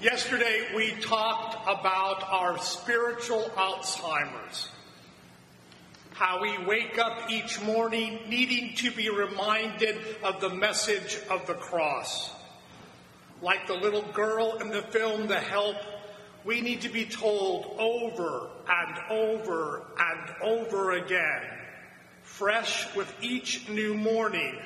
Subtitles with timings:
[0.00, 4.70] Yesterday, we talked about our spiritual Alzheimer's.
[6.12, 11.52] How we wake up each morning needing to be reminded of the message of the
[11.52, 12.32] cross.
[13.42, 15.76] Like the little girl in the film The Help,
[16.46, 21.42] we need to be told over and over and over again,
[22.22, 24.58] fresh with each new morning,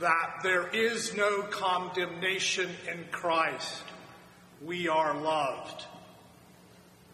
[0.00, 3.82] that there is no condemnation in Christ
[4.62, 5.84] we are loved.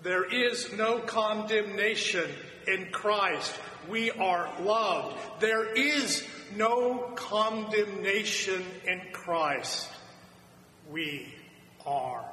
[0.02, 2.30] There is no condemnation
[2.66, 3.54] in Christ.
[3.88, 5.18] We are loved.
[5.40, 6.26] There is
[6.56, 9.88] no condemnation in Christ.
[10.90, 11.34] We
[11.86, 12.24] are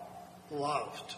[0.49, 1.15] loved.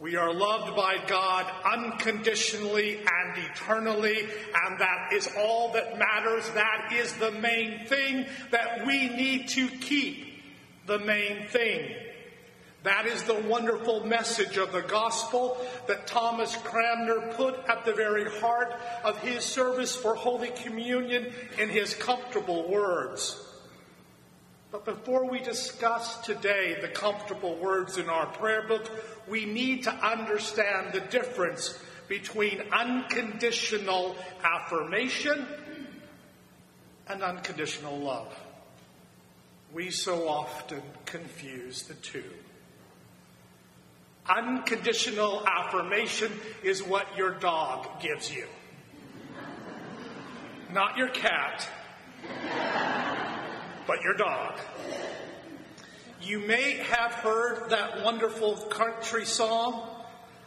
[0.00, 6.48] We are loved by God unconditionally and eternally, and that is all that matters.
[6.50, 10.42] That is the main thing that we need to keep.
[10.86, 11.94] The main thing.
[12.82, 18.24] That is the wonderful message of the gospel that Thomas Cranmer put at the very
[18.40, 18.74] heart
[19.04, 23.38] of his service for Holy Communion in his comfortable words.
[24.72, 28.88] But before we discuss today the comfortable words in our prayer book,
[29.28, 35.46] we need to understand the difference between unconditional affirmation
[37.08, 38.34] and unconditional love.
[39.74, 42.24] We so often confuse the two.
[44.36, 46.30] Unconditional affirmation
[46.62, 48.46] is what your dog gives you,
[50.72, 51.68] not your cat,
[53.86, 54.58] but your dog.
[56.22, 59.88] You may have heard that wonderful country song,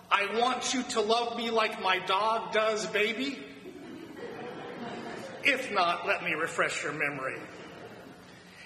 [0.10, 3.40] I want you to love me like my dog does, baby.
[5.44, 7.40] If not, let me refresh your memory.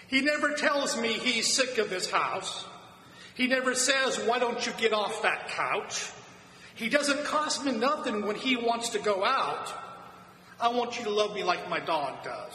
[0.10, 2.66] He never tells me he's sick of his house.
[3.38, 6.12] He never says, Why don't you get off that couch?
[6.74, 9.72] He doesn't cost me nothing when he wants to go out.
[10.60, 12.54] I want you to love me like my dog does.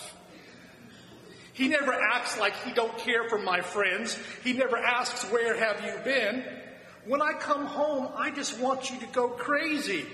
[1.53, 4.19] He never acts like he don't care for my friends.
[4.42, 6.44] He never asks, Where have you been?
[7.06, 10.04] When I come home, I just want you to go crazy.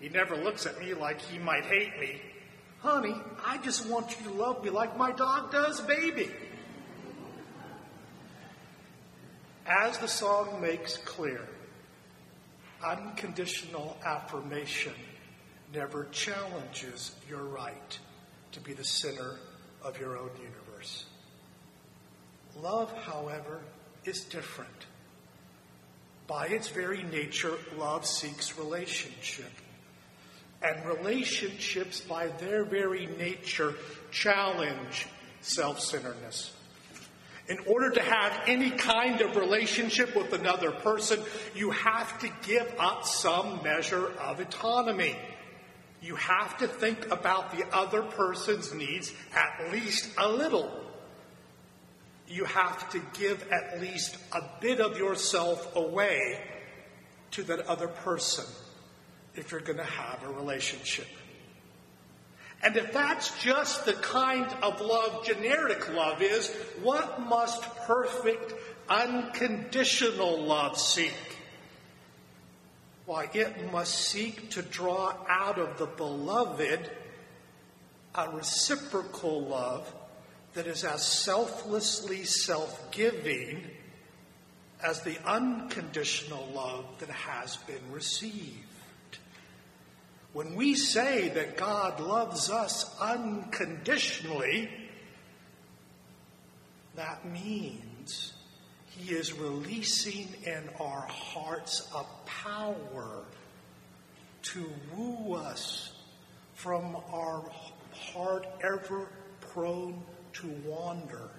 [0.00, 2.22] He never looks at me like he might hate me.
[2.80, 6.30] Honey, I just want you to love me like my dog does, baby.
[9.68, 11.46] As the song makes clear,
[12.82, 14.94] unconditional affirmation
[15.74, 17.98] never challenges your right
[18.52, 19.36] to be the center
[19.82, 21.04] of your own universe.
[22.56, 23.60] Love, however,
[24.06, 24.86] is different.
[26.26, 29.52] By its very nature, love seeks relationship.
[30.62, 33.74] And relationships, by their very nature,
[34.10, 35.06] challenge
[35.42, 36.52] self centeredness.
[37.48, 41.20] In order to have any kind of relationship with another person,
[41.54, 45.16] you have to give up some measure of autonomy.
[46.02, 50.70] You have to think about the other person's needs at least a little.
[52.28, 56.38] You have to give at least a bit of yourself away
[57.30, 58.44] to that other person
[59.34, 61.06] if you're going to have a relationship.
[62.62, 66.52] And if that's just the kind of love generic love is,
[66.82, 68.52] what must perfect,
[68.88, 71.14] unconditional love seek?
[73.06, 76.90] Why, it must seek to draw out of the beloved
[78.14, 79.90] a reciprocal love
[80.54, 83.62] that is as selflessly self giving
[84.82, 88.67] as the unconditional love that has been received.
[90.38, 94.70] When we say that God loves us unconditionally,
[96.94, 98.34] that means
[98.86, 103.24] He is releasing in our hearts a power
[104.42, 105.90] to woo us
[106.54, 107.42] from our
[107.92, 109.08] heart ever
[109.40, 110.00] prone
[110.34, 111.30] to wander,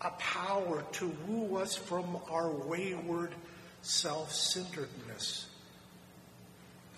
[0.00, 3.36] a power to woo us from our wayward
[3.82, 5.46] self centeredness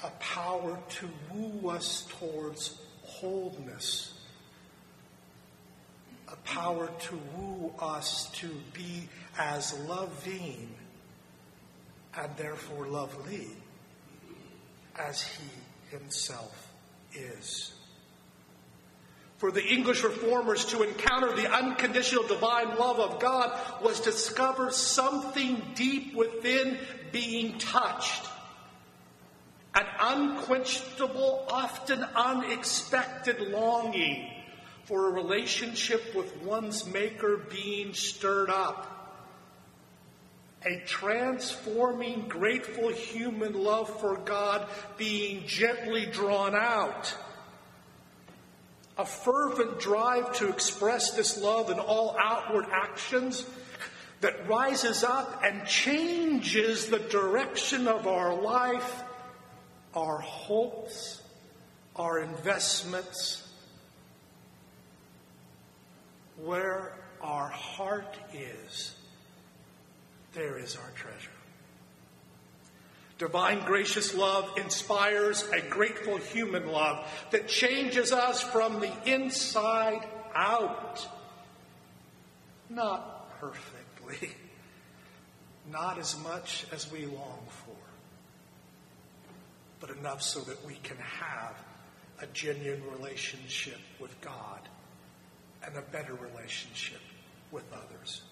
[0.04, 4.12] a power to woo us towards wholeness,
[6.28, 9.08] a power to woo us to be
[9.38, 10.68] as loving
[12.18, 13.48] and therefore lovely
[14.98, 16.70] as he himself
[17.14, 17.72] is.
[19.38, 24.70] For the English reformers to encounter the unconditional divine love of God was to discover
[24.70, 26.78] something deep within
[27.10, 28.26] being touched
[29.74, 34.30] an unquenchable, often unexpected longing
[34.84, 38.90] for a relationship with one's Maker being stirred up.
[40.66, 44.66] a transforming, grateful human love for God
[44.96, 47.14] being gently drawn out.
[48.96, 53.44] A fervent drive to express this love in all outward actions
[54.20, 59.03] that rises up and changes the direction of our life,
[59.94, 61.22] our hopes,
[61.96, 63.40] our investments.
[66.42, 66.92] Where
[67.22, 68.94] our heart is,
[70.34, 71.30] there is our treasure.
[73.18, 80.04] Divine gracious love inspires a grateful human love that changes us from the inside
[80.34, 81.06] out.
[82.68, 84.32] Not perfectly,
[85.70, 87.63] not as much as we long for,
[89.86, 91.54] but enough so that we can have
[92.20, 94.60] a genuine relationship with God
[95.62, 97.00] and a better relationship
[97.50, 98.22] with others.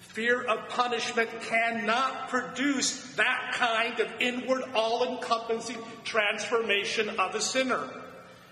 [0.00, 7.88] Fear of punishment cannot produce that kind of inward, all encompassing transformation of a sinner.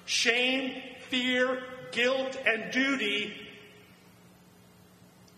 [0.07, 0.81] Shame,
[1.11, 1.63] fear,
[1.93, 3.35] guilt, and duty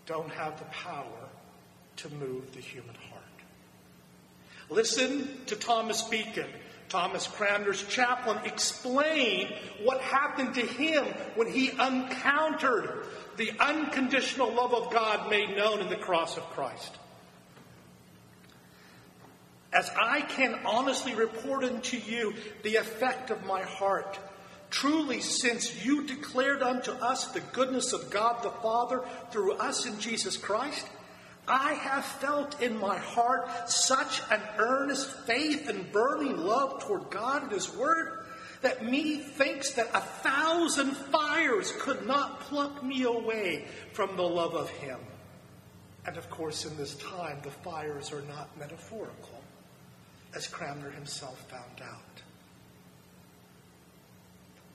[0.05, 1.27] don't have the power
[1.97, 3.18] to move the human heart.
[4.69, 6.47] Listen to Thomas Becon,
[6.89, 11.05] Thomas Cranmer's chaplain, explain what happened to him
[11.35, 13.05] when he encountered
[13.37, 16.93] the unconditional love of God made known in the cross of Christ.
[19.71, 22.33] As I can honestly report unto you
[22.63, 24.17] the effect of my heart,
[24.71, 29.99] truly, since you declared unto us the goodness of God the Father through us in
[29.99, 30.87] Jesus Christ,
[31.49, 37.43] I have felt in my heart such an earnest faith and burning love toward God
[37.43, 38.19] and His Word
[38.61, 44.53] that me thinks that a thousand fires could not pluck me away from the love
[44.53, 44.99] of him.
[46.05, 49.41] And of course, in this time, the fires are not metaphorical,
[50.35, 52.21] as Cranmer himself found out.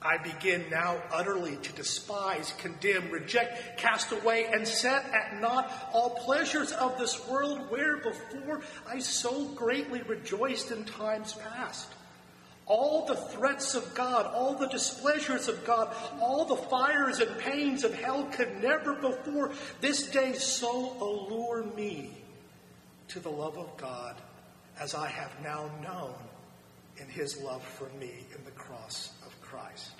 [0.05, 6.11] I begin now utterly to despise, condemn, reject, cast away, and set at naught all
[6.11, 11.87] pleasures of this world where before I so greatly rejoiced in times past.
[12.67, 15.91] All the threats of God, all the displeasures of God,
[16.21, 22.11] all the fires and pains of hell could never before this day so allure me
[23.07, 24.15] to the love of God
[24.79, 26.15] as I have now known
[26.97, 29.11] in his love for me in the cross
[29.49, 29.91] Christ.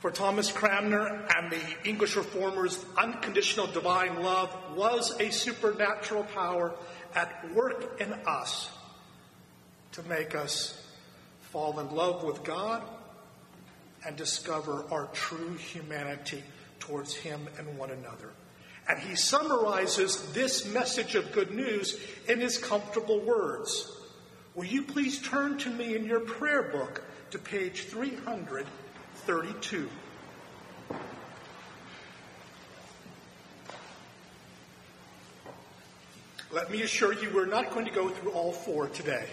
[0.00, 6.72] For Thomas Cranmer and the English reformers, unconditional divine love was a supernatural power
[7.14, 8.70] at work in us
[9.92, 10.80] to make us
[11.40, 12.84] fall in love with God
[14.06, 16.44] and discover our true humanity
[16.78, 18.30] towards Him and one another.
[18.88, 23.92] And he summarizes this message of good news in his comfortable words.
[24.58, 29.88] Will you please turn to me in your prayer book to page 332?
[36.50, 39.26] Let me assure you, we're not going to go through all four today.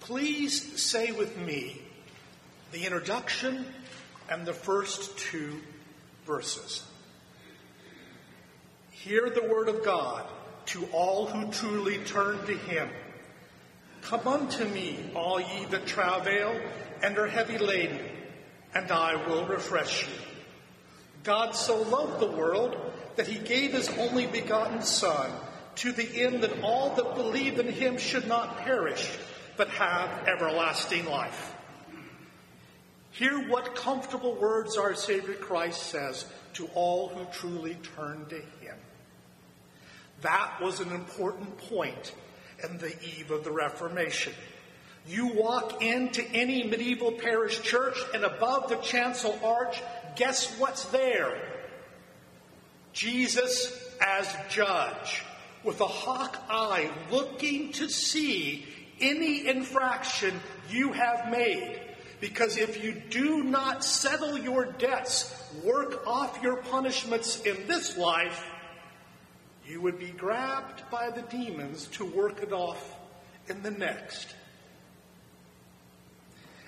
[0.00, 1.80] Please say with me
[2.72, 3.64] the introduction
[4.28, 5.62] and the first two
[6.26, 6.84] verses.
[9.04, 10.24] Hear the word of God
[10.68, 12.88] to all who truly turn to him.
[14.00, 16.58] Come unto me, all ye that travail
[17.02, 18.00] and are heavy laden,
[18.74, 20.14] and I will refresh you.
[21.22, 22.78] God so loved the world
[23.16, 25.30] that he gave his only begotten Son,
[25.76, 29.18] to the end that all that believe in him should not perish,
[29.58, 31.54] but have everlasting life.
[33.10, 38.76] Hear what comfortable words our Savior Christ says to all who truly turn to him.
[40.22, 42.14] That was an important point
[42.62, 44.32] in the eve of the Reformation.
[45.06, 49.82] You walk into any medieval parish church, and above the chancel arch,
[50.16, 51.36] guess what's there?
[52.92, 55.22] Jesus as judge,
[55.62, 58.66] with a hawk eye looking to see
[59.00, 60.40] any infraction
[60.70, 61.80] you have made.
[62.20, 68.42] Because if you do not settle your debts, work off your punishments in this life,
[69.66, 72.96] you would be grabbed by the demons to work it off
[73.48, 74.34] in the next.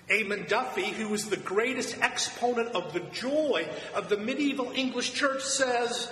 [0.09, 5.43] Eamon Duffy, who was the greatest exponent of the joy of the medieval English church,
[5.43, 6.11] says,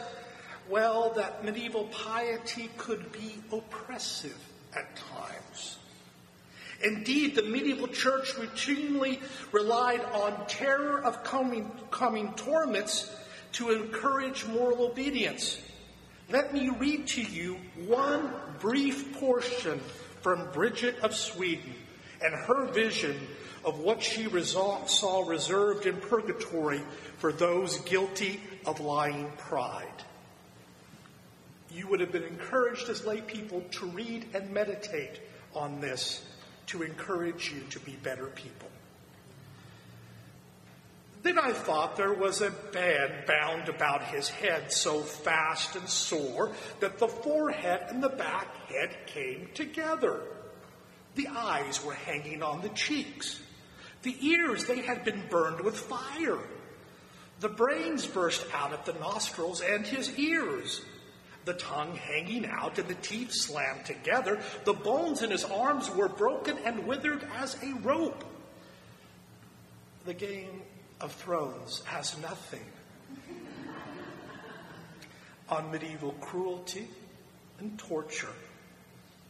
[0.69, 4.37] well, that medieval piety could be oppressive
[4.75, 5.79] at times.
[6.83, 9.21] Indeed, the medieval church routinely
[9.53, 13.15] relied on terror of coming, coming torments
[13.53, 15.59] to encourage moral obedience.
[16.31, 19.81] Let me read to you one brief portion
[20.23, 21.75] from Bridget of Sweden
[22.23, 23.17] and her vision
[23.65, 26.81] of what she saw reserved in purgatory
[27.19, 29.87] for those guilty of lying pride.
[31.71, 35.21] You would have been encouraged as lay people to read and meditate
[35.55, 36.25] on this
[36.69, 38.69] to encourage you to be better people.
[41.25, 46.53] Then I thought there was a band bound about his head so fast and sore
[46.81, 50.21] that the forehead and the back head came together.
[51.15, 53.41] The eyes were hanging on the cheeks.
[54.03, 56.41] The ears, they had been burned with fire.
[57.41, 60.83] The brains burst out at the nostrils and his ears.
[61.47, 64.43] The tongue hanging out and the teeth slammed together.
[64.65, 68.25] The bones in his arms were broken and withered as a rope.
[70.05, 70.61] The game
[71.01, 72.65] of Thrones has nothing
[75.49, 76.89] on medieval cruelty
[77.59, 78.33] and torture,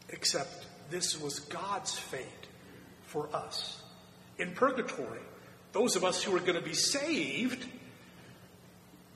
[0.08, 2.46] except this was God's fate
[3.06, 3.82] for us.
[4.38, 5.20] In purgatory,
[5.72, 7.66] those of us who are going to be saved,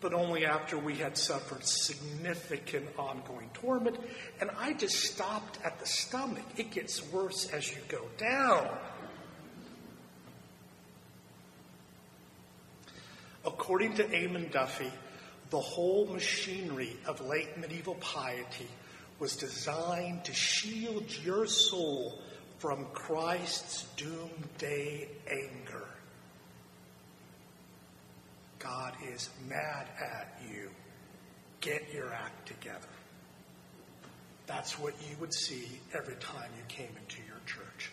[0.00, 3.98] but only after we had suffered significant ongoing torment.
[4.40, 6.44] And I just stopped at the stomach.
[6.56, 8.68] It gets worse as you go down.
[13.68, 14.90] According to Eamon Duffy,
[15.50, 18.66] the whole machinery of late medieval piety
[19.18, 22.18] was designed to shield your soul
[22.60, 25.86] from Christ's doomsday anger.
[28.58, 30.70] God is mad at you.
[31.60, 32.88] Get your act together.
[34.46, 37.90] That's what you would see every time you came into your church.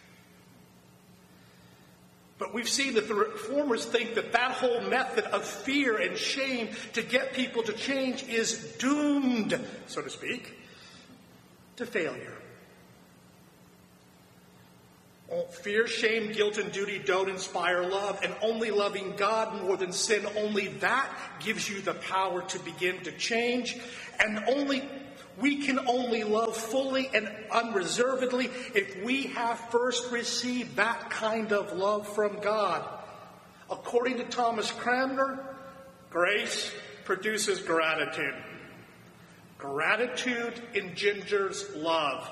[2.38, 6.70] But we've seen that the reformers think that that whole method of fear and shame
[6.94, 10.54] to get people to change is doomed, so to speak,
[11.78, 12.34] to failure.
[15.32, 19.92] Oh, fear, shame, guilt, and duty don't inspire love, and only loving God more than
[19.92, 23.76] sin, only that gives you the power to begin to change.
[24.20, 24.88] And only
[25.40, 31.74] we can only love fully and unreservedly if we have first received that kind of
[31.74, 32.88] love from God.
[33.70, 35.56] According to Thomas Cranmer,
[36.10, 36.72] grace
[37.04, 38.36] produces gratitude.
[39.58, 42.30] Gratitude engenders love.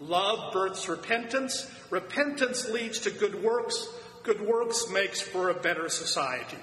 [0.00, 1.70] Love births repentance.
[1.90, 3.86] Repentance leads to good works.
[4.22, 6.56] Good works makes for a better society.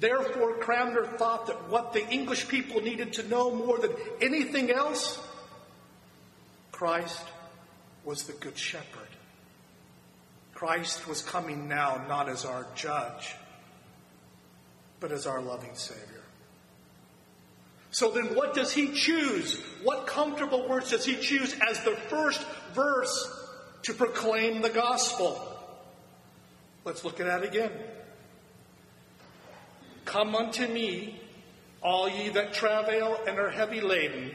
[0.00, 3.92] Therefore, Cranmer thought that what the English people needed to know more than
[4.22, 5.22] anything else,
[6.72, 7.22] Christ
[8.04, 9.08] was the Good Shepherd.
[10.54, 13.34] Christ was coming now not as our judge,
[15.00, 16.22] but as our loving Savior.
[17.90, 19.60] So then, what does he choose?
[19.82, 22.42] What comfortable words does he choose as the first
[22.72, 23.30] verse
[23.82, 25.46] to proclaim the gospel?
[26.84, 27.72] Let's look at that again.
[30.04, 31.20] Come unto me,
[31.82, 34.34] all ye that travail and are heavy laden,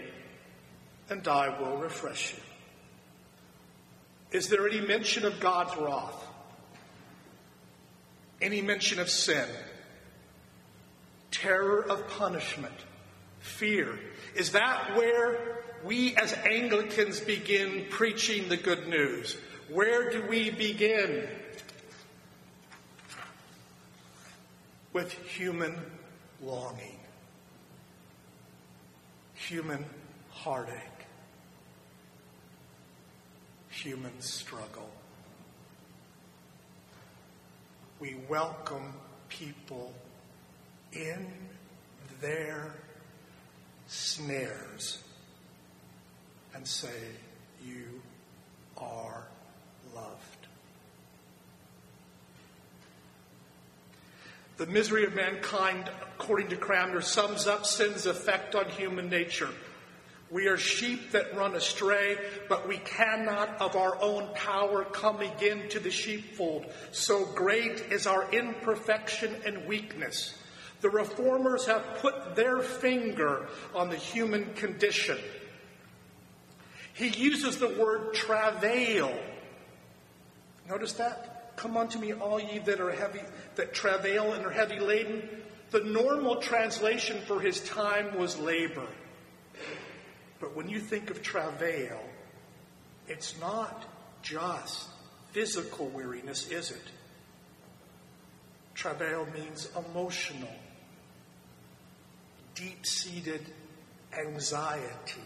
[1.10, 2.40] and I will refresh you.
[4.32, 6.26] Is there any mention of God's wrath?
[8.42, 9.48] Any mention of sin?
[11.32, 12.74] Terror of punishment?
[13.40, 14.00] Fear?
[14.36, 19.38] Is that where we as Anglicans begin preaching the good news?
[19.70, 21.28] Where do we begin?
[24.96, 25.76] With human
[26.42, 26.98] longing,
[29.34, 29.84] human
[30.32, 30.80] heartache,
[33.70, 34.90] human struggle.
[38.00, 38.94] We welcome
[39.28, 39.92] people
[40.94, 41.28] in
[42.22, 42.74] their
[43.88, 45.04] snares
[46.54, 46.88] and say,
[47.68, 48.02] You
[48.78, 49.28] are
[49.94, 50.45] loved.
[54.58, 59.50] The misery of mankind, according to Cranmer, sums up sin's effect on human nature.
[60.32, 65.68] We are sheep that run astray, but we cannot of our own power come again
[65.70, 66.66] to the sheepfold.
[66.92, 70.38] So great is our imperfection and weakness.
[70.80, 75.18] The reformers have put their finger on the human condition.
[76.94, 79.14] He uses the word travail.
[80.70, 81.35] Notice that?
[81.56, 83.22] Come unto me, all ye that are heavy,
[83.56, 85.28] that travail and are heavy laden.
[85.72, 88.88] The normal translation for his time was labor.
[90.40, 92.00] But when you think of travail,
[93.08, 93.86] it's not
[94.22, 94.90] just
[95.32, 96.92] physical weariness, is it?
[98.74, 100.54] Travail means emotional,
[102.54, 103.42] deep seated
[104.18, 105.22] anxiety.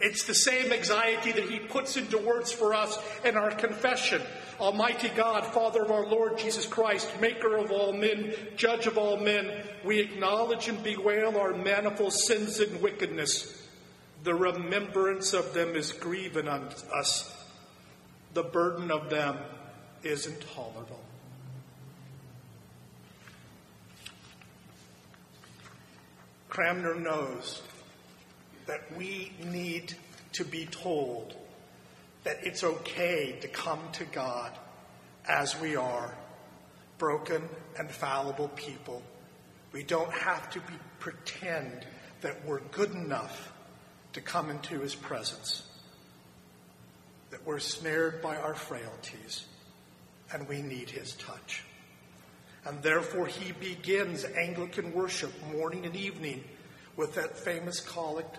[0.00, 4.20] It's the same anxiety that he puts into words for us in our confession.
[4.60, 9.16] Almighty God, Father of our Lord Jesus Christ, maker of all men, judge of all
[9.16, 9.50] men,
[9.84, 13.68] we acknowledge and bewail our manifold sins and wickedness.
[14.22, 17.30] The remembrance of them is grieving on us.
[18.32, 19.38] The burden of them
[20.02, 21.00] is intolerable.
[26.48, 27.62] Cranmer knows
[28.66, 29.94] that we need
[30.32, 31.34] to be told
[32.24, 34.50] that it's okay to come to God
[35.28, 36.14] as we are,
[36.98, 39.02] broken and fallible people.
[39.72, 41.86] We don't have to be, pretend
[42.22, 43.52] that we're good enough
[44.14, 45.64] to come into his presence,
[47.30, 49.44] that we're snared by our frailties
[50.32, 51.64] and we need his touch.
[52.64, 56.42] And therefore, he begins Anglican worship morning and evening
[56.96, 58.38] with that famous collect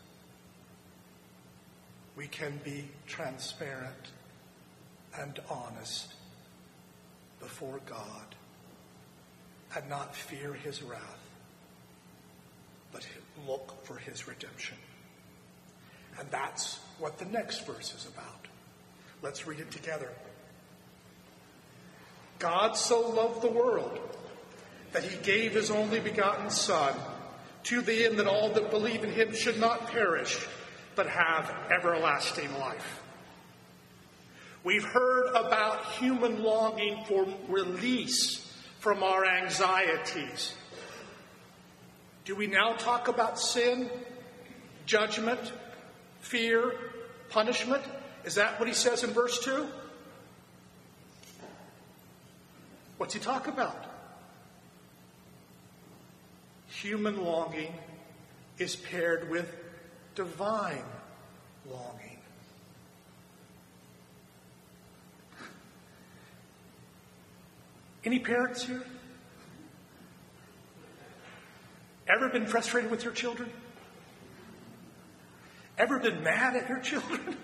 [2.15, 4.11] We can be transparent
[5.19, 6.13] and honest
[7.39, 8.35] before God
[9.75, 11.29] and not fear his wrath,
[12.91, 13.07] but
[13.47, 14.77] look for his redemption.
[16.19, 18.47] And that's what the next verse is about.
[19.21, 20.09] Let's read it together.
[22.39, 23.99] God so loved the world
[24.91, 26.93] that he gave his only begotten Son,
[27.63, 30.45] to the end that all that believe in him should not perish,
[30.95, 33.01] but have everlasting life.
[34.63, 38.47] We've heard about human longing for release
[38.79, 40.53] from our anxieties.
[42.25, 43.89] Do we now talk about sin,
[44.85, 45.39] judgment,
[46.19, 46.73] fear,
[47.29, 47.83] punishment?
[48.23, 49.65] Is that what he says in verse 2?
[52.97, 53.91] What's he talk about?
[56.81, 57.73] human longing
[58.57, 59.53] is paired with
[60.15, 60.83] divine
[61.69, 62.19] longing.
[68.03, 68.83] Any parents here?
[72.07, 73.49] Ever been frustrated with your children?
[75.77, 77.37] Ever been mad at your children?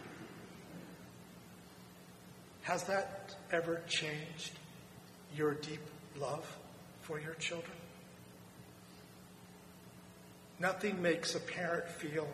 [2.64, 4.52] Has that ever changed
[5.36, 5.80] your deep
[6.20, 6.46] love
[7.02, 7.78] for your children?
[10.60, 12.28] Nothing makes a parent feel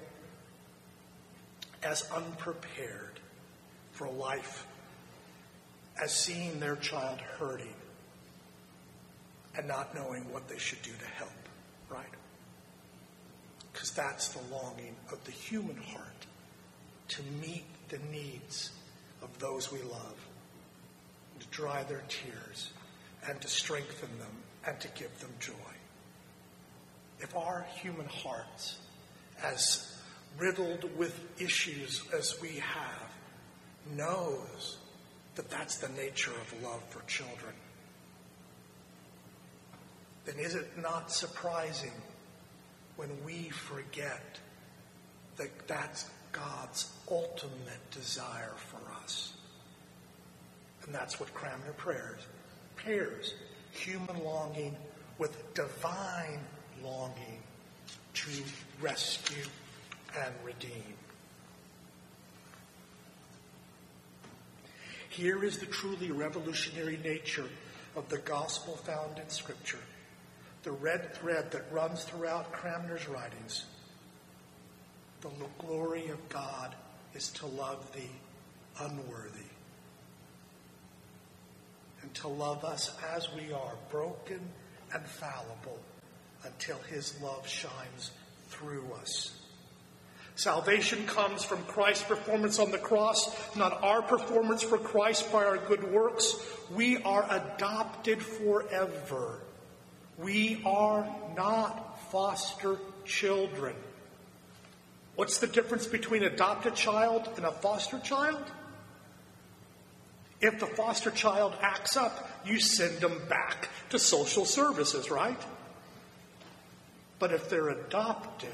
[1.86, 3.20] as unprepared
[3.92, 4.66] for life
[6.02, 7.74] as seeing their child hurting
[9.56, 11.30] and not knowing what they should do to help,
[11.90, 12.06] right?
[13.72, 16.26] Because that's the longing of the human heart
[17.10, 18.72] to meet the needs
[19.22, 20.16] of those we love,
[21.40, 22.72] to dry their tears,
[23.28, 24.32] and to strengthen them,
[24.66, 25.54] and to give them joy
[27.24, 28.78] if our human hearts,
[29.42, 29.93] as
[30.38, 33.12] riddled with issues as we have,
[33.96, 34.78] knows
[35.36, 37.54] that that's the nature of love for children,
[40.26, 41.92] then is it not surprising
[42.96, 44.40] when we forget
[45.38, 49.34] that that's God's ultimate desire for us?
[50.86, 52.22] And that's what Cranmer prayers
[52.76, 53.34] pairs
[53.72, 54.76] human longing
[55.18, 56.40] with divine
[56.84, 57.42] longing
[58.14, 58.30] to
[58.82, 59.44] rescue
[60.22, 60.94] and redeem.
[65.10, 67.50] Here is the truly revolutionary nature
[67.96, 69.80] of the gospel found in Scripture,
[70.64, 73.66] the red thread that runs throughout Cranmer's writings.
[75.22, 76.74] The glory of God
[77.14, 79.50] is to love the unworthy
[82.02, 84.42] and to love us as we are, broken
[84.94, 85.80] and fallible
[86.44, 88.12] until his love shines
[88.50, 89.43] through us.
[90.36, 95.58] Salvation comes from Christ's performance on the cross, not our performance for Christ by our
[95.58, 96.36] good works.
[96.74, 99.42] We are adopted forever.
[100.18, 103.76] We are not foster children.
[105.16, 108.44] What's the difference between adopted child and a foster child?
[110.42, 115.40] If the foster child acts up, you send them back to social services, right?
[117.20, 118.50] But if they're adopted,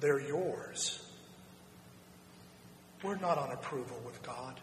[0.00, 1.02] they're yours.
[3.02, 4.60] We're not on approval with God.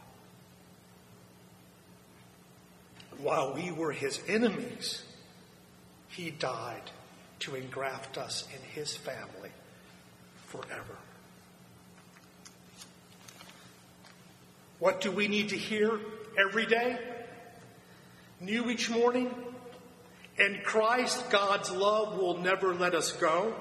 [3.20, 5.04] While we were his enemies,
[6.10, 6.92] he died
[7.40, 9.52] to engraft us in his family
[10.48, 10.98] forever.
[14.80, 16.00] What do we need to hear
[16.38, 17.00] every day?
[18.40, 19.32] New each morning?
[20.38, 23.56] In Christ, God's love will never let us go.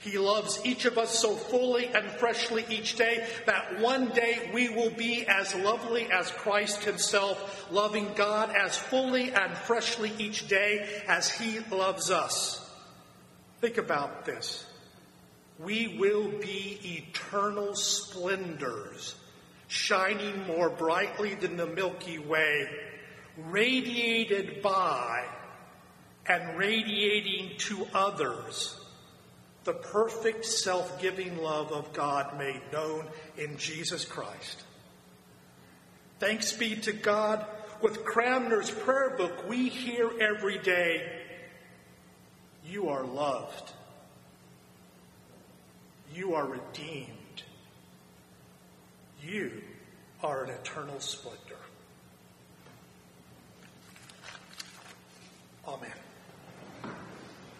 [0.00, 4.68] He loves each of us so fully and freshly each day that one day we
[4.68, 10.86] will be as lovely as Christ Himself, loving God as fully and freshly each day
[11.08, 12.70] as He loves us.
[13.60, 14.66] Think about this.
[15.58, 19.14] We will be eternal splendors,
[19.68, 22.68] shining more brightly than the Milky Way,
[23.38, 25.24] radiated by
[26.26, 28.78] and radiating to others
[29.66, 33.04] the perfect self giving love of God made known
[33.36, 34.62] in Jesus Christ.
[36.20, 37.44] Thanks be to God,
[37.82, 41.04] with Cranmer's prayer book, we hear every day,
[42.64, 43.72] You are loved,
[46.14, 47.42] you are redeemed,
[49.22, 49.62] you
[50.22, 51.40] are an eternal splendor.
[55.66, 56.05] Amen.